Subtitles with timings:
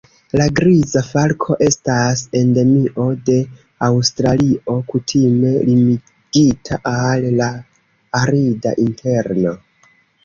[0.39, 3.35] La Griza falko estas endemio de
[3.89, 7.51] Aŭstralio, kutime limigita al la
[8.23, 9.55] arida interno.